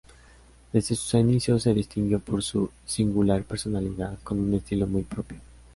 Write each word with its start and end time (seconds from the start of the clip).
Desde 0.73 0.95
sus 0.95 1.13
inicios 1.13 1.61
se 1.61 1.75
distinguió 1.75 2.19
por 2.19 2.41
su 2.41 2.71
singular 2.87 3.43
personalidad 3.43 4.17
con 4.23 4.39
un 4.39 4.51
estilo 4.55 4.87
muy 4.87 5.03
propio. 5.03 5.37